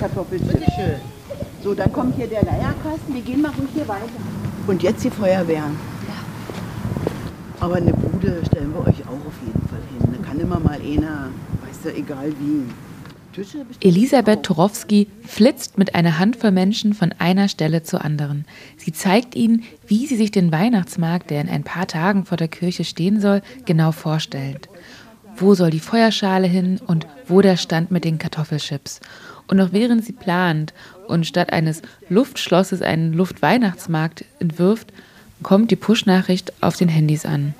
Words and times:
Kartoffelchips. 0.00 0.64
So, 1.62 1.74
dann 1.74 1.92
kommt 1.92 2.16
hier 2.16 2.26
der 2.26 2.42
Leierkasten. 2.42 3.14
Wir 3.14 3.20
gehen 3.20 3.42
mal 3.42 3.50
ruhig 3.50 3.68
hier 3.74 3.86
weiter. 3.86 4.08
Und 4.66 4.82
jetzt 4.82 5.04
die 5.04 5.10
Feuerwehren. 5.10 5.76
Aber 7.60 7.74
eine 7.74 7.92
Bude 7.92 8.40
stellen 8.46 8.72
wir 8.72 8.80
euch 8.80 9.02
auch 9.02 9.26
auf 9.26 9.34
jeden 9.44 9.68
Fall 9.68 9.80
hin. 9.90 10.16
Da 10.16 10.26
kann 10.26 10.40
immer 10.40 10.58
mal 10.58 10.80
einer, 10.80 11.28
weißt 11.66 11.84
du, 11.84 11.94
egal 11.94 12.32
wie. 12.40 12.64
Elisabeth 13.80 14.38
auch. 14.38 14.42
Torowski 14.42 15.06
flitzt 15.24 15.78
mit 15.78 15.94
einer 15.94 16.18
Handvoll 16.18 16.50
Menschen 16.50 16.94
von 16.94 17.14
einer 17.18 17.48
Stelle 17.48 17.82
zur 17.82 18.04
anderen. 18.04 18.44
Sie 18.76 18.92
zeigt 18.92 19.36
ihnen, 19.36 19.62
wie 19.86 20.06
sie 20.06 20.16
sich 20.16 20.32
den 20.32 20.50
Weihnachtsmarkt, 20.50 21.30
der 21.30 21.42
in 21.42 21.48
ein 21.48 21.62
paar 21.62 21.86
Tagen 21.86 22.24
vor 22.24 22.36
der 22.36 22.48
Kirche 22.48 22.82
stehen 22.84 23.20
soll, 23.20 23.42
genau 23.66 23.92
vorstellt. 23.92 24.69
Wo 25.40 25.54
soll 25.54 25.70
die 25.70 25.80
Feuerschale 25.80 26.46
hin 26.46 26.80
und 26.86 27.06
wo 27.26 27.40
der 27.40 27.56
Stand 27.56 27.90
mit 27.90 28.04
den 28.04 28.18
Kartoffelchips? 28.18 29.00
Und 29.46 29.56
noch 29.56 29.72
während 29.72 30.04
sie 30.04 30.12
plant 30.12 30.74
und 31.08 31.26
statt 31.26 31.50
eines 31.52 31.80
Luftschlosses 32.10 32.82
einen 32.82 33.14
Luftweihnachtsmarkt 33.14 34.26
entwirft, 34.38 34.92
kommt 35.42 35.70
die 35.70 35.76
Push-Nachricht 35.76 36.52
auf 36.62 36.76
den 36.76 36.90
Handys 36.90 37.24
an. 37.24 37.54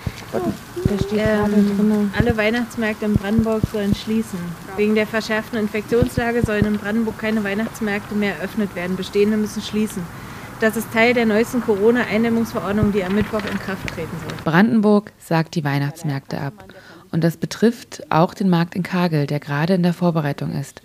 Ähm, 1.17 2.11
alle 2.19 2.37
Weihnachtsmärkte 2.37 3.07
in 3.07 3.15
Brandenburg 3.15 3.63
sollen 3.73 3.95
schließen. 3.95 4.39
Wegen 4.77 4.95
der 4.95 5.07
verschärften 5.07 5.59
Infektionslage 5.59 6.45
sollen 6.45 6.67
in 6.67 6.77
Brandenburg 6.77 7.19
keine 7.19 7.43
Weihnachtsmärkte 7.43 8.15
mehr 8.15 8.37
eröffnet 8.37 8.75
werden. 8.77 8.97
Bestehende 8.97 9.39
müssen 9.39 9.63
schließen. 9.63 10.03
Das 10.61 10.77
ist 10.77 10.93
Teil 10.93 11.15
der 11.15 11.25
neuesten 11.25 11.63
Corona-Eindämmungsverordnung, 11.63 12.93
die 12.93 13.03
am 13.03 13.15
Mittwoch 13.15 13.43
in 13.51 13.59
Kraft 13.59 13.89
treten 13.95 14.15
soll. 14.29 14.37
Brandenburg 14.45 15.11
sagt 15.19 15.55
die 15.55 15.65
Weihnachtsmärkte 15.65 16.39
ab. 16.39 16.53
Und 17.13 17.25
das 17.25 17.37
betrifft 17.37 18.03
auch 18.11 18.35
den 18.35 18.49
Markt 18.49 18.75
in 18.75 18.83
Kagel, 18.83 19.27
der 19.27 19.41
gerade 19.41 19.75
in 19.75 19.83
der 19.83 19.95
Vorbereitung 19.95 20.53
ist. 20.53 20.83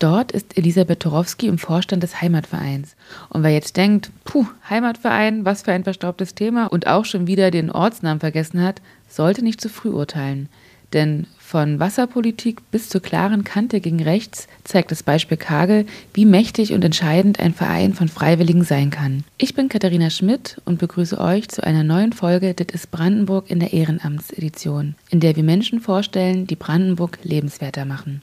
Dort 0.00 0.32
ist 0.32 0.58
Elisabeth 0.58 1.00
Torowski 1.00 1.46
im 1.46 1.58
Vorstand 1.58 2.02
des 2.02 2.20
Heimatvereins. 2.20 2.96
Und 3.28 3.42
wer 3.42 3.52
jetzt 3.52 3.76
denkt, 3.76 4.10
puh, 4.24 4.46
Heimatverein, 4.68 5.44
was 5.44 5.62
für 5.62 5.72
ein 5.72 5.84
verstaubtes 5.84 6.34
Thema 6.34 6.66
und 6.66 6.86
auch 6.86 7.04
schon 7.04 7.26
wieder 7.26 7.50
den 7.50 7.70
Ortsnamen 7.70 8.20
vergessen 8.20 8.62
hat, 8.62 8.82
sollte 9.08 9.42
nicht 9.42 9.60
zu 9.60 9.68
früh 9.68 9.90
urteilen. 9.90 10.48
Denn 10.92 11.26
von 11.54 11.78
Wasserpolitik 11.78 12.68
bis 12.72 12.88
zur 12.88 13.00
klaren 13.00 13.44
Kante 13.44 13.80
gegen 13.80 14.02
rechts 14.02 14.48
zeigt 14.64 14.90
das 14.90 15.04
Beispiel 15.04 15.36
Kagel, 15.36 15.86
wie 16.12 16.24
mächtig 16.24 16.72
und 16.72 16.84
entscheidend 16.84 17.38
ein 17.38 17.54
Verein 17.54 17.94
von 17.94 18.08
Freiwilligen 18.08 18.64
sein 18.64 18.90
kann. 18.90 19.22
Ich 19.38 19.54
bin 19.54 19.68
Katharina 19.68 20.10
Schmidt 20.10 20.60
und 20.64 20.80
begrüße 20.80 21.16
euch 21.16 21.48
zu 21.48 21.62
einer 21.62 21.84
neuen 21.84 22.12
Folge 22.12 22.54
Das 22.54 22.74
ist 22.74 22.90
Brandenburg 22.90 23.50
in 23.52 23.60
der 23.60 23.72
Ehrenamtsedition, 23.72 24.96
in 25.10 25.20
der 25.20 25.36
wir 25.36 25.44
Menschen 25.44 25.78
vorstellen, 25.78 26.48
die 26.48 26.56
Brandenburg 26.56 27.20
lebenswerter 27.22 27.84
machen. 27.84 28.20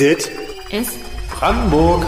Dit 0.00 0.28
ist 0.72 0.98
Brandenburg. 1.30 2.04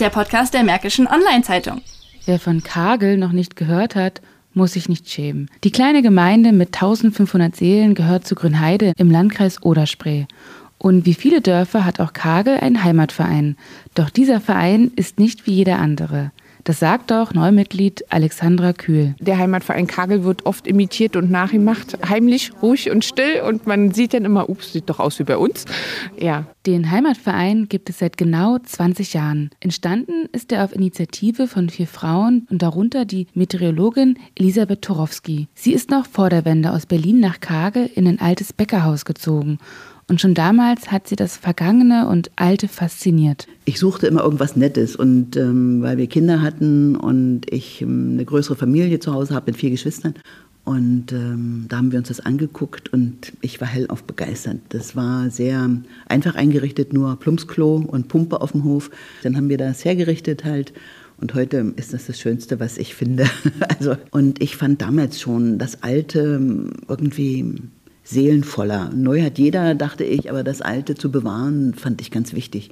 der 0.00 0.10
Podcast 0.10 0.52
der 0.52 0.64
Märkischen 0.64 1.06
Online-Zeitung. 1.06 1.80
Wer 2.26 2.40
von 2.40 2.64
Kagel 2.64 3.18
noch 3.18 3.30
nicht 3.30 3.54
gehört 3.54 3.94
hat, 3.94 4.20
muss 4.54 4.72
sich 4.72 4.88
nicht 4.88 5.08
schämen. 5.08 5.50
Die 5.64 5.72
kleine 5.72 6.02
Gemeinde 6.02 6.52
mit 6.52 6.74
1500 6.74 7.56
Seelen 7.56 7.94
gehört 7.94 8.26
zu 8.26 8.34
Grünheide 8.34 8.92
im 8.96 9.10
Landkreis 9.10 9.62
Oderspree. 9.62 10.26
Und 10.78 11.06
wie 11.06 11.14
viele 11.14 11.40
Dörfer 11.40 11.84
hat 11.84 12.00
auch 12.00 12.12
Kagel 12.12 12.56
einen 12.56 12.82
Heimatverein. 12.82 13.56
Doch 13.94 14.10
dieser 14.10 14.40
Verein 14.40 14.90
ist 14.96 15.18
nicht 15.18 15.46
wie 15.46 15.52
jeder 15.52 15.78
andere. 15.78 16.32
Das 16.64 16.78
sagt 16.78 17.10
auch 17.12 17.34
Neumitglied 17.34 18.04
Alexandra 18.10 18.72
Kühl. 18.72 19.14
Der 19.18 19.38
Heimatverein 19.38 19.86
Kagel 19.86 20.22
wird 20.22 20.46
oft 20.46 20.66
imitiert 20.66 21.16
und 21.16 21.30
nachgemacht, 21.30 21.98
heimlich, 22.08 22.52
ruhig 22.62 22.90
und 22.90 23.04
still. 23.04 23.42
Und 23.46 23.66
man 23.66 23.92
sieht 23.92 24.14
dann 24.14 24.24
immer, 24.24 24.48
ups, 24.48 24.72
sieht 24.72 24.88
doch 24.88 25.00
aus 25.00 25.18
wie 25.18 25.24
bei 25.24 25.36
uns. 25.36 25.64
Ja, 26.18 26.46
Den 26.64 26.92
Heimatverein 26.92 27.68
gibt 27.68 27.90
es 27.90 27.98
seit 27.98 28.16
genau 28.16 28.58
20 28.58 29.14
Jahren. 29.14 29.50
Entstanden 29.58 30.28
ist 30.30 30.52
er 30.52 30.62
auf 30.62 30.72
Initiative 30.72 31.48
von 31.48 31.68
vier 31.68 31.88
Frauen 31.88 32.46
und 32.50 32.62
darunter 32.62 33.04
die 33.04 33.26
Meteorologin 33.34 34.16
Elisabeth 34.38 34.82
Torowski. 34.82 35.48
Sie 35.54 35.72
ist 35.72 35.90
noch 35.90 36.06
vor 36.06 36.30
der 36.30 36.44
Wende 36.44 36.70
aus 36.70 36.86
Berlin 36.86 37.18
nach 37.18 37.40
Kagel 37.40 37.90
in 37.92 38.06
ein 38.06 38.20
altes 38.20 38.52
Bäckerhaus 38.52 39.04
gezogen. 39.04 39.58
Und 40.12 40.20
schon 40.20 40.34
damals 40.34 40.92
hat 40.92 41.08
sie 41.08 41.16
das 41.16 41.38
Vergangene 41.38 42.06
und 42.06 42.32
Alte 42.36 42.68
fasziniert. 42.68 43.48
Ich 43.64 43.78
suchte 43.78 44.06
immer 44.06 44.22
irgendwas 44.22 44.56
Nettes 44.56 44.94
und 44.94 45.38
ähm, 45.38 45.80
weil 45.80 45.96
wir 45.96 46.06
Kinder 46.06 46.42
hatten 46.42 46.96
und 46.96 47.50
ich 47.50 47.80
ähm, 47.80 48.10
eine 48.12 48.26
größere 48.26 48.54
Familie 48.54 49.00
zu 49.00 49.14
Hause 49.14 49.34
habe 49.34 49.50
mit 49.50 49.56
vier 49.56 49.70
Geschwistern 49.70 50.12
und 50.64 51.12
ähm, 51.12 51.64
da 51.66 51.78
haben 51.78 51.92
wir 51.92 51.98
uns 51.98 52.08
das 52.08 52.20
angeguckt 52.20 52.92
und 52.92 53.32
ich 53.40 53.58
war 53.62 53.68
hellauf 53.68 54.04
begeistert. 54.04 54.58
Das 54.68 54.94
war 54.94 55.30
sehr 55.30 55.70
einfach 56.10 56.34
eingerichtet, 56.34 56.92
nur 56.92 57.18
Plumpsklo 57.18 57.76
und 57.76 58.08
Pumpe 58.08 58.42
auf 58.42 58.52
dem 58.52 58.64
Hof. 58.64 58.90
Dann 59.22 59.34
haben 59.34 59.48
wir 59.48 59.56
das 59.56 59.82
hergerichtet 59.82 60.44
halt 60.44 60.74
und 61.22 61.32
heute 61.32 61.72
ist 61.76 61.94
das 61.94 62.04
das 62.04 62.20
Schönste, 62.20 62.60
was 62.60 62.76
ich 62.76 62.94
finde. 62.94 63.24
Also 63.78 63.96
und 64.10 64.42
ich 64.42 64.58
fand 64.58 64.82
damals 64.82 65.22
schon 65.22 65.56
das 65.56 65.82
Alte 65.82 66.34
ähm, 66.34 66.72
irgendwie 66.86 67.62
seelenvoller. 68.04 68.90
Neu 68.94 69.22
hat 69.22 69.38
jeder, 69.38 69.74
dachte 69.74 70.04
ich, 70.04 70.30
aber 70.30 70.44
das 70.44 70.60
Alte 70.60 70.94
zu 70.94 71.10
bewahren, 71.10 71.74
fand 71.74 72.00
ich 72.00 72.10
ganz 72.10 72.32
wichtig. 72.32 72.70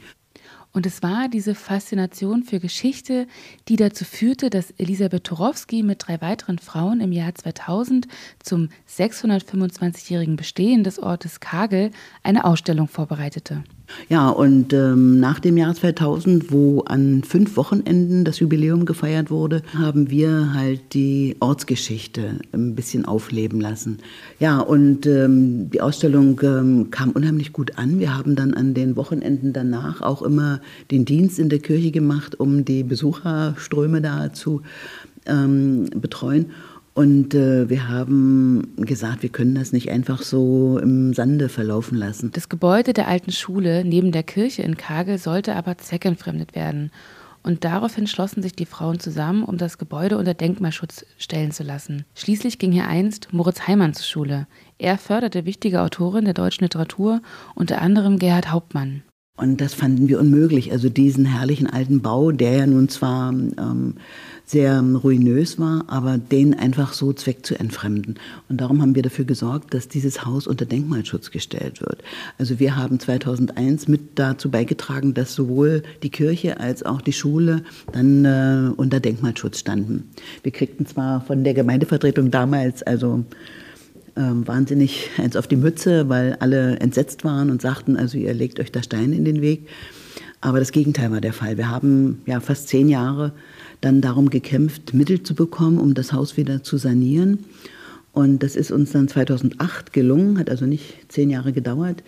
Und 0.73 0.87
es 0.87 1.03
war 1.03 1.29
diese 1.29 1.57
Faszination 1.57 2.45
für 2.45 2.61
Geschichte, 2.61 3.27
die 3.69 3.75
dazu 3.75 4.05
führte, 4.05 4.51
dass 4.51 4.71
Elisabeth 4.79 5.25
Torowski 5.25 5.83
mit 5.83 6.07
drei 6.07 6.21
weiteren 6.21 6.59
Frauen 6.59 7.01
im 7.01 7.11
Jahr 7.11 7.35
2000 7.35 8.07
zum 8.39 8.69
625-jährigen 8.89 10.37
Bestehen 10.37 10.85
des 10.85 11.01
Ortes 11.01 11.41
Kagel 11.41 11.91
eine 12.23 12.45
Ausstellung 12.45 12.87
vorbereitete. 12.87 13.65
Ja, 14.09 14.28
und 14.28 14.73
ähm, 14.73 15.21
nach 15.21 15.41
dem 15.41 15.56
Jahr 15.56 15.75
2000, 15.75 16.51
wo 16.51 16.81
an 16.81 17.23
fünf 17.23 17.56
Wochenenden 17.56 18.25
das 18.25 18.41
Jubiläum 18.41 18.84
gefeiert 18.84 19.31
wurde, 19.31 19.62
haben 19.75 20.11
wir 20.11 20.53
halt 20.55 20.95
die 20.95 21.37
Ortsgeschichte 21.41 22.39
ein 22.53 22.75
bisschen 22.75 23.05
aufleben 23.05 23.61
lassen. 23.61 23.99
Ja, 24.39 24.61
und 24.61 25.06
ähm, 25.06 25.71
die 25.71 25.81
Ausstellung 25.81 26.41
ähm, 26.43 26.91
kam 26.91 27.11
unheimlich 27.11 27.53
gut 27.53 27.78
an. 27.78 27.99
Wir 28.01 28.17
haben 28.17 28.37
dann 28.37 28.55
an 28.55 28.75
den 28.75 28.97
Wochenenden 28.97 29.53
danach 29.53 30.03
auch 30.03 30.22
immer 30.22 30.61
den 30.91 31.05
Dienst 31.05 31.39
in 31.39 31.49
der 31.49 31.59
Kirche 31.59 31.91
gemacht, 31.91 32.39
um 32.39 32.65
die 32.65 32.83
Besucherströme 32.83 34.01
da 34.01 34.33
zu 34.33 34.62
ähm, 35.27 35.89
betreuen. 35.95 36.47
Und 37.00 37.33
äh, 37.33 37.71
wir 37.71 37.88
haben 37.88 38.75
gesagt, 38.77 39.22
wir 39.22 39.31
können 39.31 39.55
das 39.55 39.72
nicht 39.72 39.91
einfach 39.91 40.21
so 40.21 40.78
im 40.78 41.15
Sande 41.15 41.49
verlaufen 41.49 41.97
lassen. 41.97 42.31
Das 42.31 42.50
Gebäude 42.50 42.93
der 42.93 43.09
alten 43.09 43.33
Schule 43.33 43.87
neben 43.87 44.12
der 44.12 44.22
Kirche 44.22 44.61
in 44.61 44.77
Kagel 44.77 45.16
sollte 45.16 45.56
aber 45.56 45.78
zweckentfremdet 45.78 46.55
werden. 46.55 46.91
Und 47.43 47.65
daraufhin 47.65 48.06
schlossen 48.06 48.43
sich 48.43 48.53
die 48.53 48.66
Frauen 48.66 49.00
zusammen, 49.00 49.44
um 49.44 49.56
das 49.56 49.78
Gebäude 49.78 50.19
unter 50.19 50.34
Denkmalschutz 50.34 51.06
stellen 51.16 51.53
zu 51.53 51.62
lassen. 51.62 52.05
Schließlich 52.15 52.59
ging 52.59 52.71
hier 52.71 52.87
einst 52.87 53.33
Moritz 53.33 53.66
Heimann 53.66 53.94
zur 53.94 54.05
Schule. 54.05 54.47
Er 54.77 54.99
förderte 54.99 55.47
wichtige 55.47 55.81
Autoren 55.81 56.27
der 56.27 56.34
deutschen 56.34 56.65
Literatur, 56.65 57.22
unter 57.55 57.81
anderem 57.81 58.19
Gerhard 58.19 58.53
Hauptmann. 58.53 59.05
Und 59.41 59.62
das 59.62 59.73
fanden 59.73 60.09
wir 60.09 60.21
unmöglich. 60.21 60.71
Also 60.71 60.91
diesen 60.91 61.25
herrlichen 61.25 61.67
alten 61.67 62.03
Bau, 62.03 62.31
der 62.31 62.59
ja 62.59 62.67
nun 62.67 62.91
zwar 62.91 63.31
ähm, 63.33 63.95
sehr 64.45 64.83
ruinös 64.83 65.59
war, 65.59 65.84
aber 65.87 66.19
den 66.19 66.59
einfach 66.59 66.93
so 66.93 67.15
zweck 67.15 67.47
zu 67.47 67.59
entfremden. 67.59 68.17
Und 68.51 68.61
darum 68.61 68.83
haben 68.83 68.95
wir 68.95 69.03
dafür 69.03 69.25
gesorgt, 69.25 69.73
dass 69.73 69.89
dieses 69.89 70.27
Haus 70.27 70.47
unter 70.47 70.67
Denkmalschutz 70.67 71.31
gestellt 71.31 71.81
wird. 71.81 72.03
Also 72.37 72.59
wir 72.59 72.77
haben 72.77 73.01
2001 73.01 73.89
mit 73.89 74.19
dazu 74.19 74.51
beigetragen, 74.51 75.15
dass 75.15 75.34
sowohl 75.34 75.84
die 76.03 76.11
Kirche 76.11 76.61
als 76.61 76.83
auch 76.83 77.01
die 77.01 77.12
Schule 77.15 77.62
dann 77.93 78.25
äh, 78.27 78.71
unter 78.77 79.01
Denkmalschutz 79.01 79.61
standen. 79.61 80.11
Wir 80.43 80.53
kriegten 80.53 80.84
zwar 80.84 81.22
von 81.22 81.45
der 81.45 81.55
Gemeindevertretung 81.55 82.31
damals 82.31 82.83
also 82.83 83.25
ähm, 84.21 84.47
wahnsinnig 84.47 85.11
eins 85.17 85.37
auf 85.37 85.47
die 85.47 85.57
Mütze, 85.57 86.09
weil 86.09 86.37
alle 86.41 86.77
entsetzt 86.79 87.25
waren 87.25 87.51
und 87.51 87.63
sagten, 87.63 87.97
also 87.97 88.19
ihr 88.19 88.35
legt 88.35 88.61
euch 88.61 88.71
da 88.71 88.83
Steine 88.83 89.17
in 89.17 89.25
den 89.25 89.41
Weg. 89.41 89.69
Aber 90.43 90.59
das 90.59 90.72
Gegenteil 90.72 91.11
war 91.11 91.21
der 91.21 91.33
Fall. 91.33 91.57
Wir 91.57 91.69
haben 91.69 92.22
ja 92.27 92.41
fast 92.41 92.69
zehn 92.69 92.89
Jahre 92.89 93.33
dann 93.81 94.01
darum 94.01 94.31
gekämpft, 94.31 94.95
Mittel 94.95 95.22
zu 95.22 95.34
bekommen, 95.34 95.78
um 95.78 95.95
das 95.95 96.13
Haus 96.13 96.37
wieder 96.37 96.63
zu 96.63 96.77
sanieren. 96.77 97.41
Und 98.13 98.43
das 98.43 98.57
ist 98.57 98.72
uns 98.72 98.91
dann 98.91 99.07
2008 99.07 99.93
gelungen, 99.93 100.39
hat 100.39 100.51
also 100.51 100.66
nicht 100.66 101.13
zehn 101.13 101.31
Jahre 101.31 101.53
gedauert. 101.53 102.03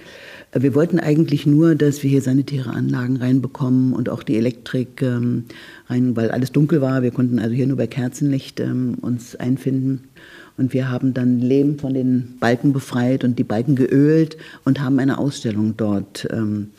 Wir 0.52 0.74
wollten 0.74 0.98
eigentlich 0.98 1.46
nur, 1.46 1.76
dass 1.76 2.02
wir 2.02 2.10
hier 2.10 2.22
sanitäre 2.22 2.70
Anlagen 2.70 3.16
reinbekommen 3.16 3.92
und 3.92 4.08
auch 4.08 4.24
die 4.24 4.36
Elektrik 4.36 5.00
ähm, 5.00 5.44
rein, 5.86 6.16
weil 6.16 6.32
alles 6.32 6.50
dunkel 6.50 6.80
war. 6.80 7.02
Wir 7.02 7.12
konnten 7.12 7.38
also 7.38 7.54
hier 7.54 7.68
nur 7.68 7.76
bei 7.76 7.86
Kerzenlicht 7.86 8.58
ähm, 8.58 8.96
uns 9.00 9.36
einfinden. 9.36 10.08
Und 10.56 10.72
wir 10.72 10.90
haben 10.90 11.14
dann 11.14 11.40
Lehm 11.40 11.78
von 11.78 11.94
den 11.94 12.36
Balken 12.38 12.72
befreit 12.72 13.24
und 13.24 13.38
die 13.38 13.44
Balken 13.44 13.76
geölt 13.76 14.36
und 14.64 14.80
haben 14.80 14.98
eine 14.98 15.18
Ausstellung 15.18 15.76
dort 15.76 16.28
ähm, 16.30 16.70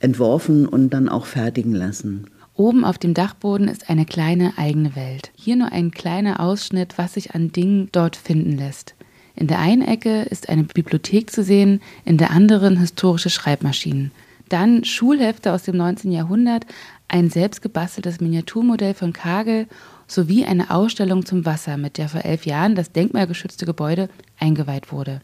entworfen 0.00 0.66
und 0.66 0.90
dann 0.90 1.08
auch 1.08 1.26
fertigen 1.26 1.72
lassen. 1.72 2.26
Oben 2.54 2.84
auf 2.84 2.98
dem 2.98 3.14
Dachboden 3.14 3.68
ist 3.68 3.88
eine 3.88 4.04
kleine 4.04 4.54
eigene 4.58 4.94
Welt. 4.96 5.30
Hier 5.34 5.56
nur 5.56 5.72
ein 5.72 5.92
kleiner 5.92 6.40
Ausschnitt, 6.40 6.98
was 6.98 7.14
sich 7.14 7.34
an 7.34 7.52
Dingen 7.52 7.88
dort 7.92 8.16
finden 8.16 8.58
lässt. 8.58 8.94
In 9.34 9.46
der 9.46 9.60
einen 9.60 9.82
Ecke 9.82 10.22
ist 10.22 10.48
eine 10.48 10.64
Bibliothek 10.64 11.30
zu 11.30 11.42
sehen, 11.42 11.80
in 12.04 12.18
der 12.18 12.32
anderen 12.32 12.78
historische 12.78 13.30
Schreibmaschinen. 13.30 14.10
Dann 14.50 14.84
Schulhefte 14.84 15.52
aus 15.52 15.62
dem 15.62 15.76
19. 15.76 16.12
Jahrhundert, 16.12 16.66
ein 17.08 17.30
selbstgebasteltes 17.30 18.20
Miniaturmodell 18.20 18.94
von 18.94 19.12
Kagel 19.12 19.66
sowie 20.10 20.44
eine 20.44 20.70
Ausstellung 20.70 21.24
zum 21.24 21.44
Wasser, 21.44 21.76
mit 21.76 21.98
der 21.98 22.08
vor 22.08 22.24
elf 22.24 22.46
Jahren 22.46 22.74
das 22.74 22.92
denkmalgeschützte 22.92 23.66
Gebäude 23.66 24.08
eingeweiht 24.38 24.92
wurde. 24.92 25.20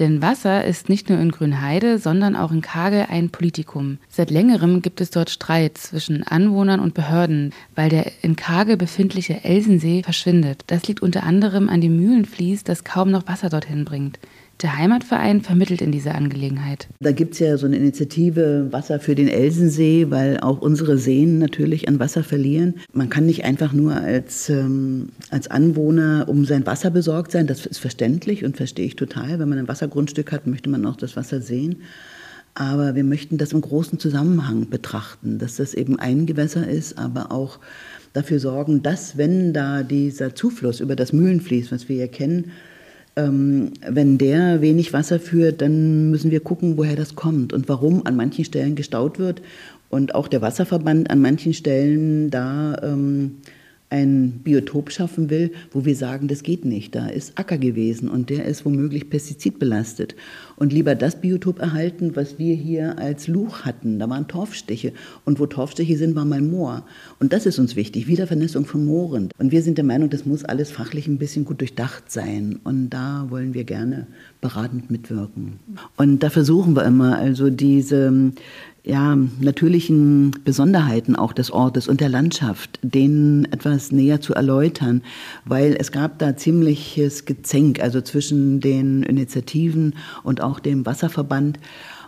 Denn 0.00 0.22
Wasser 0.22 0.64
ist 0.64 0.88
nicht 0.88 1.10
nur 1.10 1.18
in 1.18 1.30
Grünheide, 1.30 1.98
sondern 1.98 2.34
auch 2.34 2.52
in 2.52 2.62
Kagel 2.62 3.06
ein 3.10 3.28
Politikum. 3.28 3.98
Seit 4.08 4.30
längerem 4.30 4.80
gibt 4.80 5.02
es 5.02 5.10
dort 5.10 5.28
Streit 5.28 5.76
zwischen 5.76 6.22
Anwohnern 6.22 6.80
und 6.80 6.94
Behörden, 6.94 7.52
weil 7.74 7.90
der 7.90 8.10
in 8.22 8.34
Kagel 8.34 8.78
befindliche 8.78 9.44
Elsensee 9.44 10.02
verschwindet. 10.02 10.64
Das 10.68 10.88
liegt 10.88 11.02
unter 11.02 11.24
anderem 11.24 11.68
an 11.68 11.82
dem 11.82 11.96
Mühlenfließ, 11.96 12.64
das 12.64 12.84
kaum 12.84 13.10
noch 13.10 13.28
Wasser 13.28 13.50
dorthin 13.50 13.84
bringt. 13.84 14.18
Der 14.62 14.76
Heimatverein 14.76 15.40
vermittelt 15.40 15.80
in 15.80 15.90
dieser 15.90 16.14
Angelegenheit. 16.14 16.88
Da 17.00 17.12
gibt 17.12 17.32
es 17.32 17.40
ja 17.40 17.56
so 17.56 17.64
eine 17.64 17.76
Initiative 17.76 18.68
Wasser 18.70 19.00
für 19.00 19.14
den 19.14 19.28
Elsensee, 19.28 20.10
weil 20.10 20.38
auch 20.40 20.60
unsere 20.60 20.98
Seen 20.98 21.38
natürlich 21.38 21.88
an 21.88 21.98
Wasser 21.98 22.22
verlieren. 22.22 22.74
Man 22.92 23.08
kann 23.08 23.24
nicht 23.24 23.44
einfach 23.44 23.72
nur 23.72 23.94
als, 23.94 24.50
ähm, 24.50 25.08
als 25.30 25.50
Anwohner 25.50 26.26
um 26.28 26.44
sein 26.44 26.66
Wasser 26.66 26.90
besorgt 26.90 27.32
sein. 27.32 27.46
Das 27.46 27.64
ist 27.64 27.78
verständlich 27.78 28.44
und 28.44 28.58
verstehe 28.58 28.84
ich 28.84 28.96
total. 28.96 29.38
Wenn 29.38 29.48
man 29.48 29.58
ein 29.58 29.68
Wassergrundstück 29.68 30.30
hat, 30.30 30.46
möchte 30.46 30.68
man 30.68 30.84
auch 30.84 30.96
das 30.96 31.16
Wasser 31.16 31.40
sehen. 31.40 31.76
Aber 32.54 32.94
wir 32.94 33.04
möchten 33.04 33.38
das 33.38 33.52
im 33.52 33.62
großen 33.62 33.98
Zusammenhang 33.98 34.68
betrachten, 34.68 35.38
dass 35.38 35.56
das 35.56 35.72
eben 35.72 35.98
ein 35.98 36.26
Gewässer 36.26 36.68
ist, 36.68 36.98
aber 36.98 37.32
auch 37.32 37.60
dafür 38.12 38.40
sorgen, 38.40 38.82
dass 38.82 39.16
wenn 39.16 39.54
da 39.54 39.82
dieser 39.82 40.34
Zufluss 40.34 40.80
über 40.80 40.96
das 40.96 41.12
Mühlenfließ, 41.14 41.72
was 41.72 41.88
wir 41.88 41.96
hier 41.96 42.08
kennen, 42.08 42.50
ähm, 43.20 43.72
wenn 43.88 44.18
der 44.18 44.60
wenig 44.60 44.92
Wasser 44.92 45.20
führt, 45.20 45.60
dann 45.60 46.10
müssen 46.10 46.30
wir 46.30 46.40
gucken, 46.40 46.76
woher 46.76 46.96
das 46.96 47.14
kommt 47.14 47.52
und 47.52 47.68
warum 47.68 48.06
an 48.06 48.16
manchen 48.16 48.44
Stellen 48.44 48.74
gestaut 48.74 49.18
wird. 49.18 49.42
Und 49.88 50.14
auch 50.14 50.28
der 50.28 50.40
Wasserverband 50.40 51.10
an 51.10 51.20
manchen 51.20 51.52
Stellen 51.52 52.30
da 52.30 52.76
ähm, 52.82 53.38
ein 53.90 54.40
Biotop 54.44 54.92
schaffen 54.92 55.30
will, 55.30 55.50
wo 55.72 55.84
wir 55.84 55.96
sagen, 55.96 56.28
das 56.28 56.44
geht 56.44 56.64
nicht. 56.64 56.94
Da 56.94 57.08
ist 57.08 57.36
Acker 57.36 57.58
gewesen 57.58 58.08
und 58.08 58.30
der 58.30 58.44
ist 58.44 58.64
womöglich 58.64 59.10
pestizidbelastet. 59.10 60.14
Und 60.60 60.74
lieber 60.74 60.94
das 60.94 61.22
Biotop 61.22 61.58
erhalten, 61.58 62.16
was 62.16 62.38
wir 62.38 62.54
hier 62.54 62.98
als 62.98 63.28
Luch 63.28 63.62
hatten. 63.62 63.98
Da 63.98 64.10
waren 64.10 64.28
Torfstiche. 64.28 64.92
Und 65.24 65.40
wo 65.40 65.46
Torfstiche 65.46 65.96
sind, 65.96 66.14
war 66.14 66.26
mal 66.26 66.42
Moor. 66.42 66.84
Und 67.18 67.32
das 67.32 67.46
ist 67.46 67.58
uns 67.58 67.76
wichtig, 67.76 68.06
Wiedervernässung 68.08 68.66
von 68.66 68.84
Mooren. 68.84 69.30
Und 69.38 69.52
wir 69.52 69.62
sind 69.62 69.78
der 69.78 69.86
Meinung, 69.86 70.10
das 70.10 70.26
muss 70.26 70.44
alles 70.44 70.70
fachlich 70.70 71.08
ein 71.08 71.16
bisschen 71.16 71.46
gut 71.46 71.60
durchdacht 71.60 72.12
sein. 72.12 72.60
Und 72.62 72.90
da 72.90 73.24
wollen 73.30 73.54
wir 73.54 73.64
gerne 73.64 74.06
beratend 74.42 74.90
mitwirken. 74.90 75.54
Und 75.96 76.22
da 76.22 76.28
versuchen 76.28 76.76
wir 76.76 76.84
immer, 76.84 77.16
also 77.16 77.48
diese 77.48 78.32
ja, 78.84 79.16
natürlichen 79.40 80.32
Besonderheiten 80.44 81.14
auch 81.14 81.32
des 81.32 81.50
Ortes 81.50 81.86
und 81.86 82.00
der 82.00 82.08
Landschaft, 82.08 82.78
denen 82.82 83.44
etwas 83.52 83.92
näher 83.92 84.20
zu 84.20 84.34
erläutern, 84.34 85.02
weil 85.44 85.76
es 85.78 85.92
gab 85.92 86.18
da 86.18 86.36
ziemliches 86.36 87.26
Gezänk, 87.26 87.80
also 87.80 88.00
zwischen 88.00 88.60
den 88.60 89.02
Initiativen 89.02 89.94
und 90.22 90.40
auch 90.40 90.49
dem 90.58 90.86
Wasserverband. 90.86 91.60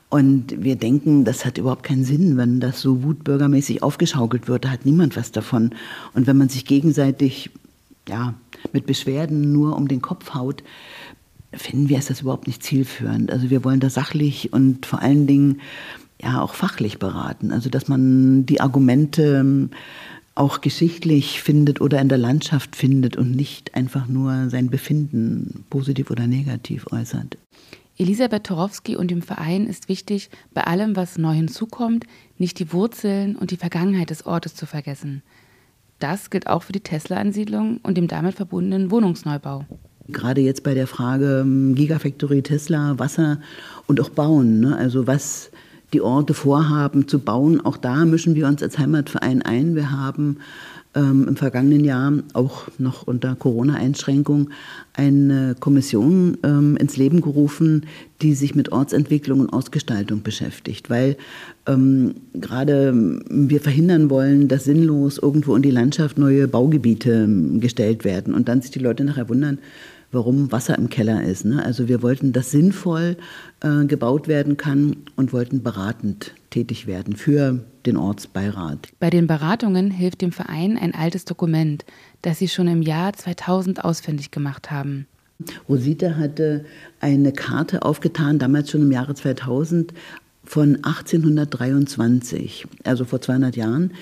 Und 0.08 0.62
wir 0.62 0.76
denken, 0.76 1.24
das 1.24 1.46
hat 1.46 1.56
überhaupt 1.56 1.84
keinen 1.84 2.04
Sinn, 2.04 2.36
wenn 2.36 2.60
das 2.60 2.80
so 2.80 3.02
wutbürgermäßig 3.02 3.82
aufgeschaukelt 3.82 4.48
wird. 4.48 4.64
Da 4.64 4.70
hat 4.70 4.84
niemand 4.84 5.16
was 5.16 5.32
davon. 5.32 5.70
Und 6.12 6.26
wenn 6.26 6.36
man 6.36 6.48
sich 6.48 6.64
gegenseitig 6.64 7.50
ja, 8.08 8.34
mit 8.72 8.86
Beschwerden 8.86 9.52
nur 9.52 9.76
um 9.76 9.88
den 9.88 10.02
Kopf 10.02 10.34
haut, 10.34 10.62
finden 11.54 11.88
wir, 11.88 11.98
ist 11.98 12.10
das 12.10 12.22
überhaupt 12.22 12.46
nicht 12.46 12.62
zielführend. 12.62 13.30
Also 13.30 13.50
wir 13.50 13.64
wollen 13.64 13.80
da 13.80 13.90
sachlich 13.90 14.52
und 14.52 14.86
vor 14.86 15.00
allen 15.00 15.26
Dingen 15.26 15.60
ja 16.20 16.40
auch 16.40 16.54
fachlich 16.54 16.98
beraten. 16.98 17.52
Also 17.52 17.68
dass 17.68 17.88
man 17.88 18.46
die 18.46 18.60
Argumente 18.60 19.38
ähm, 19.38 19.70
auch 20.34 20.60
geschichtlich 20.60 21.42
findet 21.42 21.80
oder 21.80 22.00
in 22.00 22.08
der 22.08 22.18
Landschaft 22.18 22.74
findet 22.74 23.16
und 23.16 23.34
nicht 23.34 23.74
einfach 23.74 24.08
nur 24.08 24.48
sein 24.48 24.70
Befinden 24.70 25.64
positiv 25.68 26.10
oder 26.10 26.26
negativ 26.26 26.86
äußert. 26.90 27.36
Elisabeth 28.02 28.44
Torowski 28.44 28.96
und 28.96 29.12
dem 29.12 29.22
Verein 29.22 29.68
ist 29.68 29.88
wichtig, 29.88 30.28
bei 30.52 30.64
allem, 30.64 30.96
was 30.96 31.18
neu 31.18 31.34
hinzukommt, 31.34 32.04
nicht 32.36 32.58
die 32.58 32.72
Wurzeln 32.72 33.36
und 33.36 33.52
die 33.52 33.56
Vergangenheit 33.56 34.10
des 34.10 34.26
Ortes 34.26 34.56
zu 34.56 34.66
vergessen. 34.66 35.22
Das 36.00 36.28
gilt 36.30 36.48
auch 36.48 36.64
für 36.64 36.72
die 36.72 36.80
Tesla-Ansiedlung 36.80 37.78
und 37.84 37.96
dem 37.96 38.08
damit 38.08 38.34
verbundenen 38.34 38.90
Wohnungsneubau. 38.90 39.66
Gerade 40.08 40.40
jetzt 40.40 40.64
bei 40.64 40.74
der 40.74 40.88
Frage 40.88 41.42
ähm, 41.42 41.76
Gigafactory, 41.76 42.42
Tesla, 42.42 42.98
Wasser 42.98 43.38
und 43.86 44.00
auch 44.00 44.08
Bauen. 44.08 44.58
Ne? 44.58 44.76
Also 44.76 45.06
was 45.06 45.52
die 45.92 46.00
Orte 46.00 46.34
vorhaben 46.34 47.06
zu 47.06 47.20
bauen. 47.20 47.60
Auch 47.60 47.76
da 47.76 48.04
mischen 48.04 48.34
wir 48.34 48.48
uns 48.48 48.62
als 48.62 48.78
Heimatverein 48.78 49.42
ein. 49.42 49.76
Wir 49.76 49.92
haben 49.92 50.38
ähm, 50.94 51.26
im 51.28 51.36
vergangenen 51.36 51.84
Jahr 51.84 52.12
auch 52.34 52.68
noch 52.78 53.06
unter 53.06 53.34
Corona-Einschränkung 53.34 54.50
eine 54.94 55.54
Kommission 55.58 56.38
ähm, 56.42 56.76
ins 56.76 56.96
Leben 56.96 57.20
gerufen, 57.20 57.86
die 58.20 58.34
sich 58.34 58.54
mit 58.54 58.72
Ortsentwicklung 58.72 59.40
und 59.40 59.52
Ausgestaltung 59.52 60.22
beschäftigt, 60.22 60.90
weil 60.90 61.16
ähm, 61.66 62.14
gerade 62.34 63.20
wir 63.28 63.60
verhindern 63.60 64.10
wollen, 64.10 64.48
dass 64.48 64.64
sinnlos 64.64 65.18
irgendwo 65.18 65.56
in 65.56 65.62
die 65.62 65.70
Landschaft 65.70 66.18
neue 66.18 66.46
Baugebiete 66.46 67.24
ähm, 67.24 67.60
gestellt 67.60 68.04
werden 68.04 68.34
und 68.34 68.48
dann 68.48 68.60
sich 68.60 68.70
die 68.70 68.78
Leute 68.78 69.04
nachher 69.04 69.28
wundern, 69.28 69.58
warum 70.10 70.52
Wasser 70.52 70.76
im 70.76 70.90
Keller 70.90 71.24
ist. 71.24 71.44
Ne? 71.44 71.64
Also 71.64 71.88
wir 71.88 72.02
wollten, 72.02 72.32
dass 72.32 72.50
sinnvoll 72.50 73.16
äh, 73.60 73.86
gebaut 73.86 74.28
werden 74.28 74.58
kann 74.58 74.96
und 75.16 75.32
wollten 75.32 75.62
beratend 75.62 76.34
tätig 76.52 76.86
werden 76.86 77.16
für 77.16 77.64
den 77.84 77.96
Ortsbeirat. 77.96 78.88
Bei 79.00 79.10
den 79.10 79.26
Beratungen 79.26 79.90
hilft 79.90 80.20
dem 80.20 80.30
Verein 80.30 80.78
ein 80.78 80.94
altes 80.94 81.24
Dokument, 81.24 81.84
das 82.22 82.38
sie 82.38 82.48
schon 82.48 82.68
im 82.68 82.82
Jahr 82.82 83.12
2000 83.12 83.84
ausfindig 83.84 84.30
gemacht 84.30 84.70
haben. 84.70 85.06
Rosita 85.68 86.16
hatte 86.16 86.64
eine 87.00 87.32
Karte 87.32 87.82
aufgetan, 87.82 88.38
damals 88.38 88.70
schon 88.70 88.82
im 88.82 88.92
Jahre 88.92 89.14
2000, 89.14 89.92
von 90.52 90.76
1823, 90.84 92.66
also 92.84 93.06
vor 93.06 93.22
200 93.22 93.56
Jahren. 93.56 93.92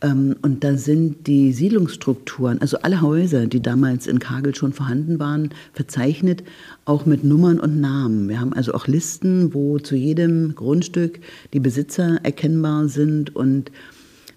Ähm, 0.00 0.34
und 0.42 0.64
da 0.64 0.76
sind 0.76 1.28
die 1.28 1.52
Siedlungsstrukturen, 1.52 2.60
also 2.60 2.78
alle 2.78 3.00
Häuser, 3.00 3.46
die 3.46 3.62
damals 3.62 4.08
in 4.08 4.18
Kagel 4.18 4.52
schon 4.56 4.72
vorhanden 4.72 5.20
waren, 5.20 5.50
verzeichnet, 5.72 6.42
auch 6.84 7.06
mit 7.06 7.22
Nummern 7.22 7.60
und 7.60 7.80
Namen. 7.80 8.28
Wir 8.28 8.40
haben 8.40 8.52
also 8.52 8.74
auch 8.74 8.88
Listen, 8.88 9.54
wo 9.54 9.78
zu 9.78 9.94
jedem 9.94 10.56
Grundstück 10.56 11.20
die 11.52 11.60
Besitzer 11.60 12.18
erkennbar 12.24 12.88
sind 12.88 13.36
und 13.36 13.70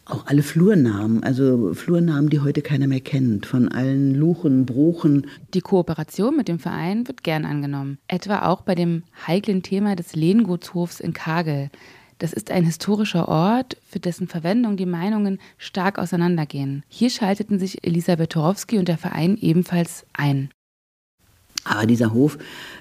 auch 0.05 0.25
alle 0.25 0.43
Flurnamen, 0.43 1.23
also 1.23 1.73
Flurnamen, 1.73 2.29
die 2.29 2.39
heute 2.39 2.61
keiner 2.61 2.87
mehr 2.87 2.99
kennt, 2.99 3.45
von 3.45 3.69
allen 3.69 4.15
Luchen, 4.15 4.65
Bruchen. 4.65 5.27
Die 5.53 5.61
Kooperation 5.61 6.35
mit 6.35 6.47
dem 6.47 6.59
Verein 6.59 7.07
wird 7.07 7.23
gern 7.23 7.45
angenommen, 7.45 7.97
etwa 8.07 8.43
auch 8.43 8.61
bei 8.61 8.75
dem 8.75 9.03
heiklen 9.27 9.63
Thema 9.63 9.95
des 9.95 10.15
Lehngutshofs 10.15 10.99
in 10.99 11.13
Kagel. 11.13 11.69
Das 12.19 12.33
ist 12.33 12.51
ein 12.51 12.63
historischer 12.63 13.27
Ort, 13.27 13.77
für 13.85 13.99
dessen 13.99 14.27
Verwendung 14.27 14.77
die 14.77 14.85
Meinungen 14.85 15.39
stark 15.57 15.99
auseinandergehen. 15.99 16.83
Hier 16.87 17.09
schalteten 17.09 17.59
sich 17.59 17.85
Elisabeth 17.85 18.31
Torowski 18.31 18.79
und 18.79 18.87
der 18.87 18.97
Verein 18.97 19.37
ebenfalls 19.37 20.05
ein. 20.13 20.49
Aber 21.65 21.85
dieser 21.85 22.13
Hof 22.13 22.37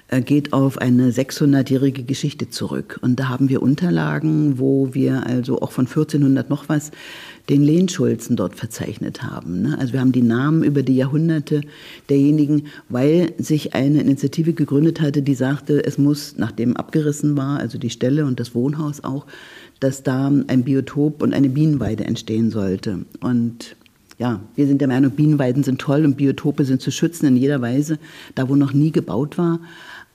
äh, 0.09 0.21
geht 0.21 0.51
auf 0.51 0.77
eine 0.77 1.11
600-jährige 1.11 2.03
Geschichte 2.03 2.49
zurück. 2.49 2.99
Und 3.01 3.19
da 3.19 3.29
haben 3.29 3.49
wir 3.49 3.61
Unterlagen, 3.61 4.59
wo 4.59 4.93
wir 4.93 5.25
also 5.25 5.61
auch 5.61 5.71
von 5.71 5.87
1400 5.87 6.49
noch 6.49 6.67
was 6.69 6.91
den 7.49 7.61
Lehnschulzen 7.61 8.35
dort 8.35 8.55
verzeichnet 8.55 9.23
haben. 9.23 9.61
Ne? 9.61 9.77
Also 9.77 9.93
wir 9.93 9.99
haben 9.99 10.11
die 10.11 10.21
Namen 10.21 10.63
über 10.63 10.81
die 10.81 10.95
Jahrhunderte 10.95 11.61
derjenigen, 12.09 12.67
weil 12.89 13.33
sich 13.37 13.73
eine 13.73 14.01
Initiative 14.01 14.53
gegründet 14.53 15.01
hatte, 15.01 15.21
die 15.21 15.35
sagte, 15.35 15.83
es 15.83 15.97
muss, 15.97 16.35
nachdem 16.37 16.77
abgerissen 16.77 17.35
war, 17.35 17.59
also 17.59 17.77
die 17.77 17.89
Stelle 17.89 18.25
und 18.25 18.39
das 18.39 18.55
Wohnhaus 18.55 19.03
auch, 19.03 19.25
dass 19.79 20.03
da 20.03 20.31
ein 20.47 20.63
Biotop 20.63 21.21
und 21.21 21.33
eine 21.33 21.49
Bienenweide 21.49 22.05
entstehen 22.05 22.49
sollte. 22.49 22.99
Und 23.19 23.75
ja, 24.17 24.39
wir 24.55 24.67
sind 24.67 24.81
der 24.81 24.87
Meinung, 24.87 25.11
Bienenweiden 25.11 25.63
sind 25.63 25.81
toll 25.81 26.05
und 26.05 26.17
Biotope 26.17 26.65
sind 26.65 26.81
zu 26.81 26.91
schützen 26.91 27.25
in 27.27 27.37
jeder 27.37 27.61
Weise, 27.61 27.99
da 28.35 28.49
wo 28.49 28.55
noch 28.55 28.73
nie 28.73 28.91
gebaut 28.91 29.37
war. 29.37 29.59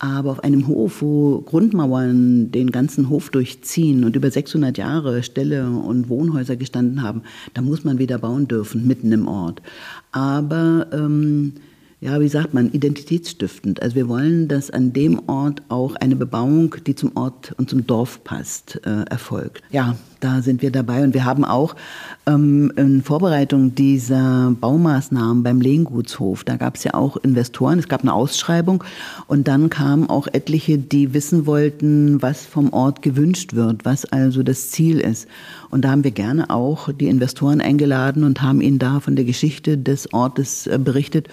Aber 0.01 0.31
auf 0.31 0.45
einem 0.45 0.69
Hof, 0.69 1.03
wo 1.03 1.41
Grundmauern 1.41 2.53
den 2.53 2.71
ganzen 2.71 3.09
Hof 3.09 3.31
durchziehen 3.31 4.05
und 4.05 4.15
über 4.15 4.31
600 4.31 4.79
Jahre 4.79 5.25
Ställe 5.25 5.69
und 5.69 6.09
Wohnhäuser 6.09 6.55
gestanden 6.55 7.03
haben, 7.03 7.23
da 7.55 7.63
muss 7.63 7.83
man 7.83 7.99
wieder 7.99 8.19
bauen 8.19 8.47
dürfen, 8.47 8.87
mitten 8.87 9.11
im 9.11 9.27
Ort. 9.27 9.61
Aber 10.13 10.87
ähm, 10.93 11.55
ja, 12.01 12.21
wie 12.21 12.29
sagt 12.29 12.55
man, 12.55 12.71
identitätsstiftend. 12.71 13.83
Also 13.83 13.97
wir 13.97 14.09
wollen, 14.09 14.47
dass 14.47 14.71
an 14.71 14.93
dem 14.93 15.21
Ort 15.29 15.63
auch 15.69 15.97
eine 15.97 16.15
Bebauung, 16.15 16.77
die 16.87 16.95
zum 16.95 17.17
Ort 17.17 17.53
und 17.59 17.69
zum 17.69 17.89
Dorf 17.89 18.23
passt, 18.23 18.81
äh, 18.87 19.03
erfolgt. 19.11 19.63
Ja, 19.71 19.97
da 20.21 20.41
sind 20.43 20.63
wir 20.63 20.71
dabei 20.71 21.03
und 21.03 21.13
wir 21.15 21.25
haben 21.25 21.45
auch 21.45 21.75
ähm, 22.27 22.73
in 22.77 23.03
Vorbereitung 23.03 23.75
dieser 23.75 24.53
Baumaßnahmen 24.61 25.43
beim 25.43 25.61
Lehngutshof, 25.61 26.45
da 26.45 26.57
gab 26.57 26.77
es 26.77 26.85
ja 26.85 26.95
auch 26.95 27.17
Investoren, 27.17 27.81
es 27.81 27.89
gab 27.89 28.03
eine 28.03 28.13
Ausschreibung 28.13 28.85
und 29.27 29.49
dann 29.49 29.69
kamen 29.69 30.09
auch 30.09 30.29
etliche, 30.29 30.79
die 30.79 31.15
wissen 31.15 31.47
wollten, 31.47 32.23
was 32.23 32.47
vom 32.47 32.73
Ort 32.73 33.03
gewünscht 33.03 33.55
wird, 33.55 33.85
was 33.85 34.05
also 34.05 34.45
das 34.45 34.71
Ziel 34.71 35.01
ist. 35.01 35.27
Und 35.71 35.85
da 35.85 35.91
haben 35.91 36.05
wir 36.05 36.13
gerne 36.13 36.51
auch 36.51 36.93
die 36.93 37.09
Investoren 37.09 37.61
eingeladen 37.61 38.23
und 38.23 38.41
haben 38.41 38.61
ihnen 38.61 38.79
da 38.79 39.01
von 39.01 39.17
der 39.17 39.25
Geschichte 39.25 39.79
des 39.79 40.13
Ortes 40.13 40.69
äh, 40.69 40.79
berichtet 40.79 41.29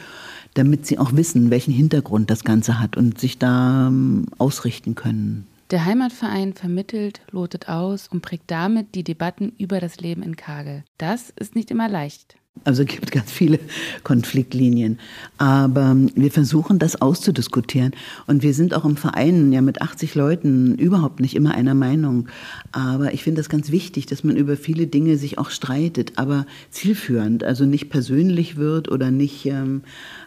damit 0.55 0.87
sie 0.87 0.97
auch 0.97 1.13
wissen, 1.13 1.51
welchen 1.51 1.73
Hintergrund 1.73 2.31
das 2.31 2.43
Ganze 2.43 2.79
hat 2.79 2.97
und 2.97 3.19
sich 3.19 3.37
da 3.37 3.87
ähm, 3.87 4.25
ausrichten 4.39 4.95
können. 4.95 5.47
Der 5.71 5.85
Heimatverein 5.85 6.53
vermittelt, 6.53 7.21
lotet 7.31 7.69
aus 7.69 8.07
und 8.07 8.21
prägt 8.21 8.51
damit 8.51 8.95
die 8.95 9.03
Debatten 9.03 9.53
über 9.57 9.79
das 9.79 9.99
Leben 9.99 10.23
in 10.23 10.35
Kagel. 10.35 10.83
Das 10.97 11.31
ist 11.31 11.55
nicht 11.55 11.71
immer 11.71 11.89
leicht. 11.89 12.37
Also 12.63 12.83
es 12.83 12.87
gibt 12.87 13.11
ganz 13.11 13.31
viele 13.31 13.59
Konfliktlinien. 14.03 14.97
Aber 15.37 15.95
wir 16.15 16.31
versuchen 16.31 16.79
das 16.79 17.01
auszudiskutieren. 17.01 17.91
Und 18.25 18.41
wir 18.41 18.53
sind 18.53 18.73
auch 18.73 18.85
im 18.85 18.97
Verein 18.97 19.51
ja 19.51 19.61
mit 19.61 19.81
80 19.81 20.15
Leuten 20.15 20.75
überhaupt 20.75 21.19
nicht 21.19 21.35
immer 21.35 21.53
einer 21.53 21.75
Meinung. 21.75 22.27
Aber 22.71 23.13
ich 23.13 23.23
finde 23.23 23.41
das 23.41 23.49
ganz 23.49 23.71
wichtig, 23.71 24.05
dass 24.07 24.23
man 24.23 24.37
über 24.37 24.57
viele 24.57 24.87
Dinge 24.87 25.17
sich 25.17 25.37
auch 25.37 25.49
streitet, 25.49 26.13
aber 26.15 26.45
zielführend. 26.71 27.43
Also 27.43 27.65
nicht 27.65 27.89
persönlich 27.89 28.55
wird 28.55 28.89
oder 28.89 29.11
nicht 29.11 29.45
ähm, 29.45 29.83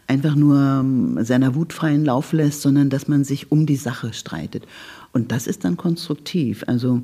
einfach 0.07 0.35
nur 0.35 0.59
ähm, 0.61 1.25
seiner 1.25 1.55
Wut 1.55 1.73
freien 1.73 2.05
Lauf 2.05 2.33
lässt, 2.33 2.63
sondern 2.63 2.91
dass 2.91 3.09
man 3.09 3.25
sich 3.25 3.51
um 3.51 3.67
die 3.67 3.77
Sache 3.77 4.13
streitet. 4.13 4.65
Und 5.13 5.33
das 5.33 5.47
ist 5.47 5.65
dann 5.65 5.77
konstruktiv. 5.77 6.65
Also, 6.67 7.03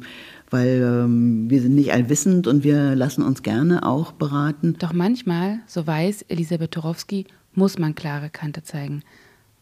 weil 0.51 0.83
ähm, 0.83 1.51
wir 1.51 1.61
sind 1.61 1.75
nicht 1.75 1.93
allwissend 1.93 2.47
und 2.47 2.65
wir 2.65 2.95
lassen 2.95 3.23
uns 3.23 3.43
gerne 3.43 3.87
auch 3.87 4.13
beraten. 4.13 4.77
Doch 4.79 4.93
manchmal, 4.93 5.61
so 5.67 5.87
weiß 5.87 6.23
Elisabeth 6.29 6.73
Torowski, 6.73 7.27
muss 7.55 7.79
man 7.79 7.95
klare 7.95 8.31
Kante 8.31 8.63
zeigen. 8.63 9.03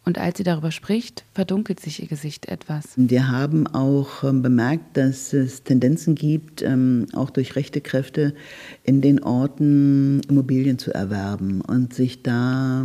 Und 0.04 0.18
als 0.18 0.38
sie 0.38 0.44
darüber 0.44 0.72
spricht, 0.72 1.24
verdunkelt 1.32 1.78
sich 1.78 2.02
ihr 2.02 2.08
Gesicht 2.08 2.46
etwas. 2.46 2.88
Wir 2.96 3.28
haben 3.28 3.68
auch 3.68 4.24
ähm, 4.24 4.42
bemerkt, 4.42 4.96
dass 4.96 5.32
es 5.32 5.62
Tendenzen 5.62 6.16
gibt, 6.16 6.60
ähm, 6.62 7.06
auch 7.12 7.30
durch 7.30 7.54
rechte 7.54 7.80
Kräfte 7.80 8.34
in 8.82 9.00
den 9.00 9.22
Orten 9.22 10.20
Immobilien 10.28 10.78
zu 10.78 10.92
erwerben 10.92 11.60
und 11.60 11.94
sich 11.94 12.22
da 12.22 12.84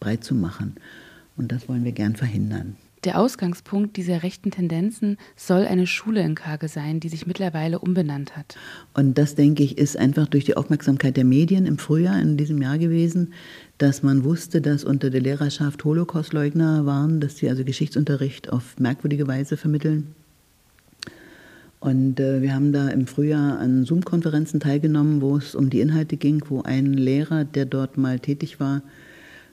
breit 0.00 0.24
zu 0.24 0.34
machen. 0.34 0.76
Und 1.36 1.52
das 1.52 1.68
wollen 1.68 1.84
wir 1.84 1.92
gern 1.92 2.16
verhindern. 2.16 2.76
Der 3.04 3.20
Ausgangspunkt 3.20 3.98
dieser 3.98 4.22
rechten 4.22 4.50
Tendenzen 4.50 5.18
soll 5.36 5.66
eine 5.66 5.86
Schule 5.86 6.22
in 6.22 6.34
Kage 6.34 6.68
sein, 6.68 7.00
die 7.00 7.10
sich 7.10 7.26
mittlerweile 7.26 7.78
umbenannt 7.78 8.34
hat. 8.34 8.56
Und 8.94 9.18
das, 9.18 9.34
denke 9.34 9.62
ich, 9.62 9.76
ist 9.76 9.98
einfach 9.98 10.26
durch 10.26 10.46
die 10.46 10.56
Aufmerksamkeit 10.56 11.18
der 11.18 11.24
Medien 11.24 11.66
im 11.66 11.76
Frühjahr 11.76 12.18
in 12.18 12.38
diesem 12.38 12.62
Jahr 12.62 12.78
gewesen, 12.78 13.34
dass 13.76 14.02
man 14.02 14.24
wusste, 14.24 14.62
dass 14.62 14.84
unter 14.84 15.10
der 15.10 15.20
Lehrerschaft 15.20 15.84
Holocaustleugner 15.84 16.86
waren, 16.86 17.20
dass 17.20 17.36
sie 17.36 17.50
also 17.50 17.62
Geschichtsunterricht 17.62 18.50
auf 18.50 18.78
merkwürdige 18.78 19.28
Weise 19.28 19.58
vermitteln. 19.58 20.14
Und 21.80 22.18
äh, 22.18 22.40
wir 22.40 22.54
haben 22.54 22.72
da 22.72 22.88
im 22.88 23.06
Frühjahr 23.06 23.58
an 23.58 23.84
Zoom-Konferenzen 23.84 24.60
teilgenommen, 24.60 25.20
wo 25.20 25.36
es 25.36 25.54
um 25.54 25.68
die 25.68 25.80
Inhalte 25.80 26.16
ging, 26.16 26.42
wo 26.48 26.62
ein 26.62 26.94
Lehrer, 26.94 27.44
der 27.44 27.66
dort 27.66 27.98
mal 27.98 28.18
tätig 28.18 28.60
war, 28.60 28.80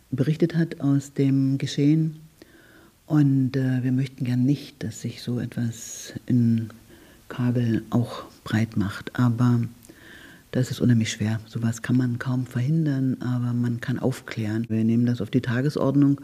berichtet 0.09 0.55
hat 0.55 0.79
aus 0.79 1.13
dem 1.13 1.57
Geschehen 1.57 2.20
und 3.11 3.57
äh, 3.57 3.83
wir 3.83 3.91
möchten 3.91 4.23
gern 4.23 4.45
nicht, 4.45 4.81
dass 4.83 5.01
sich 5.01 5.21
so 5.21 5.41
etwas 5.41 6.13
in 6.27 6.69
Kabel 7.27 7.83
auch 7.89 8.23
breit 8.45 8.77
macht. 8.77 9.19
Aber 9.19 9.59
das 10.51 10.71
ist 10.71 10.79
unheimlich 10.79 11.11
schwer. 11.11 11.41
Sowas 11.45 11.81
kann 11.81 11.97
man 11.97 12.19
kaum 12.19 12.45
verhindern, 12.45 13.17
aber 13.19 13.51
man 13.53 13.81
kann 13.81 13.99
aufklären. 13.99 14.65
Wir 14.69 14.85
nehmen 14.85 15.05
das 15.05 15.19
auf 15.19 15.29
die 15.29 15.41
Tagesordnung 15.41 16.21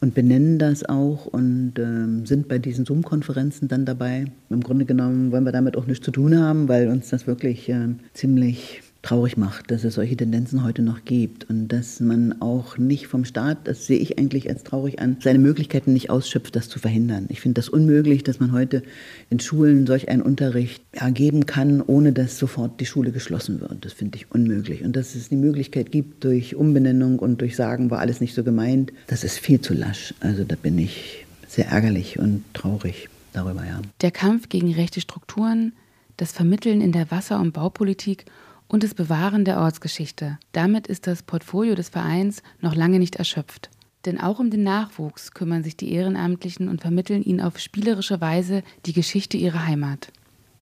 und 0.00 0.14
benennen 0.14 0.58
das 0.58 0.86
auch 0.86 1.26
und 1.26 1.78
äh, 1.78 2.26
sind 2.26 2.48
bei 2.48 2.58
diesen 2.58 2.86
Zoom-Konferenzen 2.86 3.68
dann 3.68 3.84
dabei. 3.84 4.24
Im 4.48 4.62
Grunde 4.62 4.86
genommen 4.86 5.32
wollen 5.32 5.44
wir 5.44 5.52
damit 5.52 5.76
auch 5.76 5.86
nichts 5.86 6.06
zu 6.06 6.12
tun 6.12 6.38
haben, 6.38 6.66
weil 6.66 6.88
uns 6.88 7.10
das 7.10 7.26
wirklich 7.26 7.68
äh, 7.68 7.88
ziemlich 8.14 8.82
traurig 9.06 9.36
macht, 9.36 9.70
dass 9.70 9.84
es 9.84 9.94
solche 9.94 10.16
Tendenzen 10.16 10.64
heute 10.64 10.82
noch 10.82 11.04
gibt 11.04 11.48
und 11.48 11.68
dass 11.68 12.00
man 12.00 12.42
auch 12.42 12.76
nicht 12.76 13.06
vom 13.06 13.24
Staat, 13.24 13.58
das 13.68 13.86
sehe 13.86 14.00
ich 14.00 14.18
eigentlich 14.18 14.48
als 14.48 14.64
traurig 14.64 14.98
an, 14.98 15.18
seine 15.20 15.38
Möglichkeiten 15.38 15.92
nicht 15.92 16.10
ausschöpft, 16.10 16.56
das 16.56 16.68
zu 16.68 16.80
verhindern. 16.80 17.26
Ich 17.28 17.40
finde 17.40 17.60
das 17.60 17.68
unmöglich, 17.68 18.24
dass 18.24 18.40
man 18.40 18.50
heute 18.50 18.82
in 19.30 19.38
Schulen 19.38 19.86
solch 19.86 20.08
einen 20.08 20.22
Unterricht 20.22 20.82
ja, 20.92 21.08
geben 21.10 21.46
kann, 21.46 21.80
ohne 21.82 22.12
dass 22.12 22.36
sofort 22.36 22.80
die 22.80 22.86
Schule 22.86 23.12
geschlossen 23.12 23.60
wird. 23.60 23.84
Das 23.84 23.92
finde 23.92 24.18
ich 24.18 24.32
unmöglich. 24.32 24.82
Und 24.82 24.96
dass 24.96 25.14
es 25.14 25.28
die 25.28 25.36
Möglichkeit 25.36 25.92
gibt, 25.92 26.24
durch 26.24 26.56
Umbenennung 26.56 27.20
und 27.20 27.40
durch 27.40 27.54
Sagen, 27.54 27.92
war 27.92 28.00
alles 28.00 28.20
nicht 28.20 28.34
so 28.34 28.42
gemeint, 28.42 28.92
das 29.06 29.22
ist 29.22 29.38
viel 29.38 29.60
zu 29.60 29.72
lasch. 29.72 30.14
Also 30.18 30.42
da 30.42 30.56
bin 30.56 30.78
ich 30.80 31.26
sehr 31.46 31.68
ärgerlich 31.68 32.18
und 32.18 32.42
traurig 32.54 33.08
darüber, 33.32 33.64
ja. 33.64 33.80
Der 34.00 34.10
Kampf 34.10 34.48
gegen 34.48 34.74
rechte 34.74 35.00
Strukturen, 35.00 35.74
das 36.16 36.32
Vermitteln 36.32 36.80
in 36.80 36.90
der 36.90 37.12
Wasser- 37.12 37.38
und 37.38 37.52
Baupolitik 37.52 38.24
und 38.68 38.82
das 38.82 38.94
Bewahren 38.94 39.44
der 39.44 39.60
Ortsgeschichte. 39.60 40.38
Damit 40.52 40.86
ist 40.86 41.06
das 41.06 41.22
Portfolio 41.22 41.74
des 41.74 41.88
Vereins 41.88 42.42
noch 42.60 42.74
lange 42.74 42.98
nicht 42.98 43.16
erschöpft. 43.16 43.70
Denn 44.04 44.20
auch 44.20 44.38
um 44.38 44.50
den 44.50 44.62
Nachwuchs 44.62 45.32
kümmern 45.32 45.64
sich 45.64 45.76
die 45.76 45.92
Ehrenamtlichen 45.92 46.68
und 46.68 46.80
vermitteln 46.80 47.22
ihnen 47.22 47.40
auf 47.40 47.58
spielerische 47.58 48.20
Weise 48.20 48.62
die 48.86 48.92
Geschichte 48.92 49.36
ihrer 49.36 49.66
Heimat. 49.66 50.12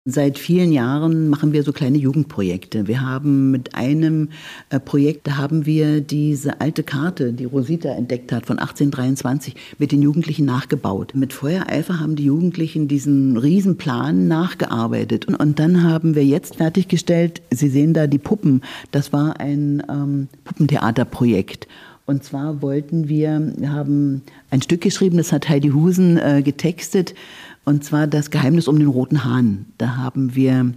Seit 0.07 0.39
vielen 0.39 0.71
Jahren 0.71 1.31
machen 1.31 1.55
wir 1.55 1.63
so 1.63 1.73
kleine 1.73 1.97
Jugendprojekte. 1.97 2.87
Wir 2.87 3.01
haben 3.01 3.51
mit 3.51 3.75
einem 3.75 4.29
äh, 4.69 4.79
Projekt, 4.79 5.27
da 5.27 5.39
haben 5.39 5.65
wir 5.65 6.03
diese 6.03 6.61
alte 6.61 6.83
Karte, 6.83 7.33
die 7.33 7.47
Rosita 7.47 7.89
entdeckt 7.89 8.31
hat, 8.31 8.45
von 8.45 8.59
1823, 8.59 9.55
mit 9.79 9.93
den 9.93 10.03
Jugendlichen 10.03 10.45
nachgebaut. 10.45 11.15
Mit 11.15 11.33
Feuereifer 11.33 12.01
haben 12.01 12.17
die 12.17 12.27
Jugendlichen 12.27 12.87
diesen 12.87 13.39
Riesenplan 13.39 14.29
nachgearbeitet. 14.29 15.25
Und, 15.25 15.59
dann 15.59 15.83
haben 15.83 16.15
wir 16.15 16.25
jetzt 16.27 16.57
fertiggestellt, 16.57 17.41
Sie 17.51 17.71
sehen 17.71 17.95
da 17.95 18.07
die 18.07 18.19
Puppen, 18.19 18.61
das 18.91 19.11
war 19.15 19.41
ein 19.41 19.83
ähm, 19.89 20.29
Puppentheaterprojekt. 20.45 21.67
Und 22.07 22.23
zwar 22.23 22.61
wollten 22.61 23.09
wir, 23.09 23.55
wir 23.57 23.73
haben 23.73 24.21
ein 24.51 24.61
Stück 24.61 24.83
geschrieben, 24.83 25.17
das 25.17 25.33
hat 25.33 25.49
Heidi 25.49 25.71
Husen 25.71 26.19
äh, 26.19 26.43
getextet, 26.45 27.15
und 27.65 27.85
zwar 27.85 28.07
das 28.07 28.31
Geheimnis 28.31 28.69
um 28.69 28.79
den 28.79 28.89
roten 28.89 29.25
Hahn. 29.25 29.67
Da 29.79 29.97
haben 29.97 30.35
wir 30.35 30.73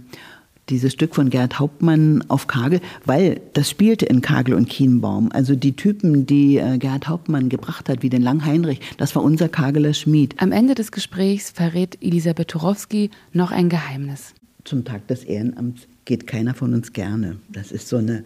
dieses 0.68 0.92
Stück 0.92 1.14
von 1.14 1.30
Gerd 1.30 1.58
Hauptmann 1.58 2.24
auf 2.28 2.46
Kagel, 2.46 2.80
weil 3.04 3.40
das 3.54 3.70
spielte 3.70 4.06
in 4.06 4.20
Kagel 4.20 4.54
und 4.54 4.68
Kienbaum. 4.68 5.30
Also 5.32 5.54
die 5.54 5.74
Typen, 5.74 6.26
die 6.26 6.58
äh, 6.58 6.78
Gerd 6.78 7.08
Hauptmann 7.08 7.48
gebracht 7.48 7.88
hat, 7.88 8.02
wie 8.02 8.10
den 8.10 8.22
Langheinrich, 8.22 8.80
das 8.98 9.14
war 9.14 9.22
unser 9.22 9.48
Kageler 9.48 9.94
Schmied. 9.94 10.34
Am 10.38 10.52
Ende 10.52 10.74
des 10.74 10.92
Gesprächs 10.92 11.50
verrät 11.50 11.98
Elisabeth 12.02 12.48
Turowski 12.48 13.10
noch 13.32 13.50
ein 13.50 13.68
Geheimnis. 13.68 14.34
Zum 14.64 14.84
Tag 14.84 15.06
des 15.08 15.24
Ehrenamts 15.24 15.86
geht 16.04 16.26
keiner 16.26 16.54
von 16.54 16.74
uns 16.74 16.92
gerne. 16.92 17.36
Das 17.48 17.72
ist 17.72 17.88
so 17.88 17.96
eine 17.96 18.24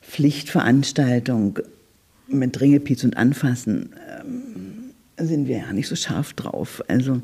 Pflichtveranstaltung 0.00 1.58
mit 2.28 2.60
Ringepiez 2.60 3.04
und 3.04 3.16
Anfassen. 3.16 3.90
Ähm, 4.20 5.26
sind 5.26 5.48
wir 5.48 5.58
ja 5.58 5.72
nicht 5.72 5.88
so 5.88 5.96
scharf 5.96 6.32
drauf. 6.34 6.82
Also 6.88 7.20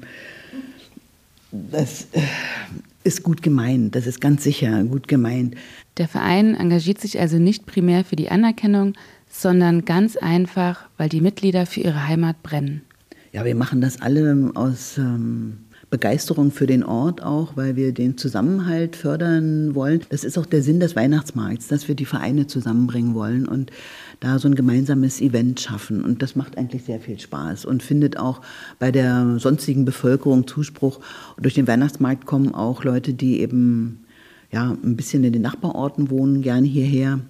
das 1.53 2.09
äh, 2.13 2.23
ist 3.05 3.23
gut 3.23 3.43
gemeint, 3.43 3.95
das 3.95 4.07
ist 4.07 4.21
ganz 4.21 4.43
sicher 4.43 4.85
gut 4.85 5.07
gemeint. 5.09 5.55
Der 5.99 6.09
Verein 6.09 6.55
engagiert 6.55 7.01
sich 7.01 7.21
also 7.21 7.39
nicht 7.39 7.67
primär 7.67 8.05
für 8.05 8.17
die 8.17 8.31
Anerkennung, 8.31 8.95
sondern 9.29 9.85
ganz 9.85 10.17
einfach, 10.17 10.89
weil 10.97 11.09
die 11.09 11.21
Mitglieder 11.21 11.67
für 11.67 11.81
ihre 11.81 12.07
Heimat 12.09 12.43
brennen. 12.43 12.83
Ja, 13.33 13.45
wir 13.45 13.55
machen 13.55 13.81
das 13.81 14.01
alle 14.01 14.51
aus 14.55 14.99
ähm, 14.99 15.59
Begeisterung 15.93 16.51
für 16.51 16.67
den 16.67 16.83
Ort 16.85 17.23
auch, 17.23 17.55
weil 17.55 17.77
wir 17.77 17.93
den 17.93 18.17
Zusammenhalt 18.17 18.97
fördern 18.97 19.75
wollen. 19.75 20.01
Das 20.09 20.25
ist 20.25 20.39
auch 20.39 20.47
der 20.47 20.63
Sinn 20.63 20.81
des 20.81 20.97
Weihnachtsmarkts, 20.97 21.69
dass 21.69 21.87
wir 21.87 21.95
die 21.95 22.07
Vereine 22.07 22.47
zusammenbringen 22.47 23.15
wollen 23.15 23.47
und 23.47 23.71
da 24.19 24.39
so 24.39 24.49
ein 24.49 24.55
gemeinsames 24.55 25.21
Event 25.21 25.61
schaffen. 25.61 26.03
Und 26.03 26.23
das 26.23 26.35
macht 26.35 26.57
eigentlich 26.57 26.85
sehr 26.85 26.99
viel 26.99 27.21
Spaß 27.21 27.67
und 27.67 27.83
findet 27.83 28.17
auch 28.17 28.41
bei 28.79 28.91
der 28.91 29.39
sonstigen 29.39 29.85
Bevölkerung 29.85 30.47
Zuspruch. 30.47 30.99
Und 31.37 31.45
durch 31.45 31.55
den 31.55 31.69
Weihnachtsmarkt 31.69 32.25
kommen 32.25 32.55
auch 32.55 32.85
Leute, 32.85 33.13
die 33.13 33.41
eben 33.41 34.07
ja, 34.51 34.71
ein 34.71 34.97
bisschen 34.97 35.23
in 35.25 35.35
den 35.35 35.43
Nachbarorten 35.43 36.09
wohnen, 36.09 36.41
gerne 36.41 36.67
hierher. 36.67 37.21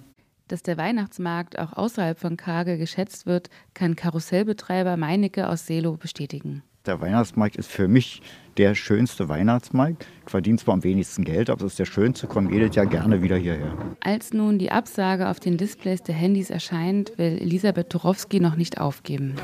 Dass 0.47 0.63
der 0.63 0.77
Weihnachtsmarkt 0.77 1.59
auch 1.59 1.73
außerhalb 1.73 2.17
von 2.17 2.37
Kage 2.37 2.77
geschätzt 2.77 3.25
wird, 3.25 3.49
kann 3.73 3.97
Karussellbetreiber 3.97 4.95
Meinecke 4.95 5.49
aus 5.49 5.67
Selo 5.67 5.97
bestätigen. 5.97 6.63
Der 6.85 6.99
Weihnachtsmarkt 6.99 7.55
ist 7.55 7.71
für 7.71 7.87
mich 7.87 8.21
der 8.57 8.75
schönste 8.75 9.29
Weihnachtsmarkt. 9.29 10.07
Verdient 10.25 10.61
zwar 10.61 10.75
am 10.75 10.83
wenigsten 10.83 11.23
Geld, 11.23 11.49
aber 11.49 11.65
es 11.65 11.73
ist 11.73 11.79
der 11.79 11.85
schönste, 11.85 12.27
kommen 12.27 12.53
jedes 12.53 12.75
Jahr 12.75 12.85
gerne 12.85 13.21
wieder 13.21 13.35
hierher. 13.35 13.73
Als 13.99 14.33
nun 14.33 14.57
die 14.57 14.71
Absage 14.71 15.27
auf 15.27 15.39
den 15.39 15.57
Displays 15.57 16.01
der 16.01 16.15
Handys 16.15 16.49
erscheint, 16.49 17.17
will 17.17 17.37
Elisabeth 17.41 17.89
Turowski 17.89 18.39
noch 18.39 18.55
nicht 18.55 18.79
aufgeben. 18.79 19.35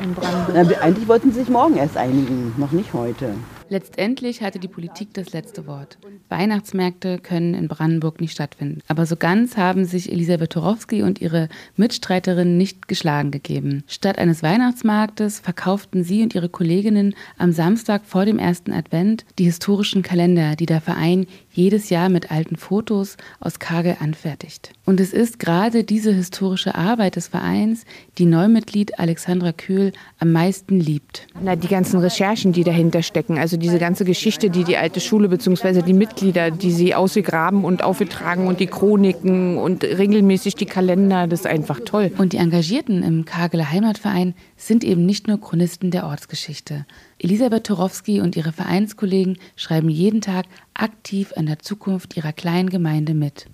Na, 0.53 0.61
eigentlich 0.81 1.07
wollten 1.07 1.31
sie 1.31 1.39
sich 1.39 1.49
morgen 1.49 1.75
erst 1.75 1.97
einigen, 1.97 2.53
noch 2.57 2.71
nicht 2.71 2.93
heute. 2.93 3.33
Letztendlich 3.71 4.41
hatte 4.41 4.57
die 4.57 4.67
Politik 4.67 5.13
das 5.13 5.31
letzte 5.31 5.67
Wort. 5.67 5.99
Weihnachtsmärkte 6.29 7.19
können 7.19 7.53
in 7.53 7.67
Brandenburg 7.67 8.19
nicht 8.19 8.33
stattfinden. 8.33 8.81
Aber 8.87 9.05
so 9.05 9.15
ganz 9.15 9.57
haben 9.57 9.85
sich 9.85 10.11
Elisabeth 10.11 10.53
Torowski 10.53 11.03
und 11.03 11.21
ihre 11.21 11.49
Mitstreiterinnen 11.75 12.57
nicht 12.57 12.87
geschlagen 12.87 13.29
gegeben. 13.29 13.83
Statt 13.85 14.17
eines 14.17 14.41
Weihnachtsmarktes 14.41 15.39
verkauften 15.39 16.03
sie 16.03 16.23
und 16.23 16.33
ihre 16.33 16.49
Kolleginnen 16.49 17.13
am 17.37 17.51
Samstag 17.51 18.05
vor 18.05 18.25
dem 18.25 18.39
ersten 18.39 18.71
Advent 18.99 19.25
die 19.37 19.45
historischen 19.45 20.01
Kalender, 20.01 20.55
die 20.55 20.65
der 20.65 20.81
Verein 20.81 21.25
jedes 21.51 21.89
Jahr 21.89 22.09
mit 22.09 22.31
alten 22.31 22.57
Fotos 22.57 23.17
aus 23.39 23.59
Kagel 23.59 23.97
anfertigt. 23.99 24.71
Und 24.85 24.99
es 24.99 25.13
ist 25.13 25.39
gerade 25.39 25.83
diese 25.83 26.13
historische 26.13 26.75
Arbeit 26.75 27.15
des 27.15 27.27
Vereins, 27.27 27.85
die 28.17 28.25
Neumitglied 28.25 28.99
Alexandra 28.99 29.51
Kühl 29.51 29.93
am 30.19 30.31
meisten 30.31 30.79
liebt. 30.79 31.27
Na, 31.41 31.55
die 31.55 31.67
ganzen 31.67 31.99
Recherchen, 31.99 32.51
die 32.51 32.63
dahinter 32.63 33.01
stecken, 33.01 33.37
also 33.37 33.57
diese 33.57 33.79
ganze 33.79 34.03
Geschichte, 34.03 34.49
die 34.49 34.63
die 34.63 34.77
alte 34.77 34.99
Schule 34.99 35.29
bzw. 35.29 35.81
die 35.81 35.93
Mitglieder, 35.93 36.51
die 36.51 36.71
sie 36.71 36.93
ausgegraben 36.93 37.63
und 37.63 37.83
aufgetragen 37.83 38.47
und 38.47 38.59
die 38.59 38.67
Chroniken 38.67 39.57
und 39.57 39.83
regelmäßig 39.83 40.55
die 40.55 40.65
Kalender, 40.65 41.27
das 41.27 41.41
ist 41.41 41.47
einfach 41.47 41.79
toll. 41.85 42.11
Und 42.17 42.33
die 42.33 42.37
Engagierten 42.37 43.03
im 43.03 43.25
Kageler 43.25 43.71
Heimatverein 43.71 44.33
sind 44.57 44.83
eben 44.83 45.05
nicht 45.05 45.27
nur 45.27 45.39
Chronisten 45.39 45.91
der 45.91 46.05
Ortsgeschichte. 46.05 46.85
Elisabeth 47.19 47.65
Torowski 47.65 48.21
und 48.21 48.35
ihre 48.35 48.51
Vereinskollegen 48.53 49.37
schreiben 49.55 49.89
jeden 49.89 50.21
Tag 50.21 50.45
aktiv 50.73 51.33
an 51.35 51.45
der 51.45 51.59
Zukunft 51.59 52.15
ihrer 52.17 52.33
kleinen 52.33 52.69
Gemeinde 52.69 53.13
mit. 53.13 53.47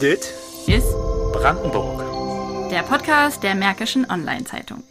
Dit 0.00 0.32
Ist 0.66 0.92
Brandenburg. 1.32 2.70
der 2.70 2.82
Podcast 2.82 3.42
der 3.42 3.54
Märkischen 3.54 4.08
Online-Zeitung. 4.08 4.82